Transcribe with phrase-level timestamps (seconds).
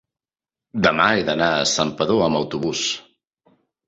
[0.85, 2.81] demà he d'anar a Santpedor amb autobús.